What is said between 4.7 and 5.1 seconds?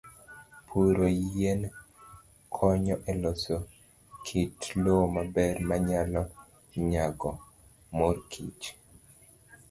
lowo